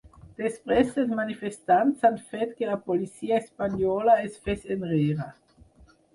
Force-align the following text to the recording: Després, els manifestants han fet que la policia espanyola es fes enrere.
Després, 0.37 0.95
els 1.01 1.11
manifestants 1.19 2.07
han 2.09 2.17
fet 2.31 2.57
que 2.63 2.71
la 2.71 2.79
policia 2.89 3.39
espanyola 3.43 4.19
es 4.25 4.41
fes 4.49 4.67
enrere. 4.79 5.31